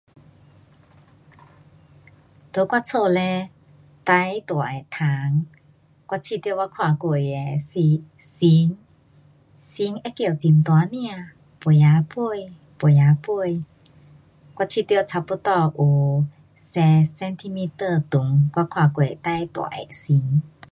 [2.51, 3.51] 在我家嘞，
[4.03, 5.45] 最大的虫，
[6.07, 8.75] 我觉得我看过的是蝉，
[9.59, 10.91] 蝉会叫很大声，
[11.59, 13.63] 飞呀飞，飞呀飞，
[14.55, 16.25] 我觉得差不多有
[16.55, 20.41] 十 centimetre 长，我看过最大的蝉。